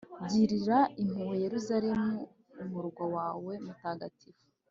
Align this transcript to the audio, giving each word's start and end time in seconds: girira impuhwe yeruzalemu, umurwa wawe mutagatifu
girira 0.29 0.77
impuhwe 1.01 1.35
yeruzalemu, 1.43 2.17
umurwa 2.63 3.03
wawe 3.15 3.53
mutagatifu 3.65 4.43